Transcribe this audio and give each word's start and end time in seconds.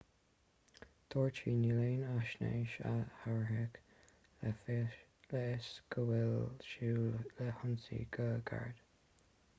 dúirt 1.15 1.41
sí 1.41 1.51
níl 1.57 1.81
aon 1.81 1.99
fhaisnéis 2.29 2.73
a 2.91 2.93
thabharfadh 3.25 3.77
le 4.41 4.55
fios 4.63 5.69
go 5.97 6.09
bhfuil 6.11 6.37
súil 6.73 7.09
le 7.43 7.55
hionsaí 7.61 8.05
go 8.19 8.29
gairid 8.53 8.85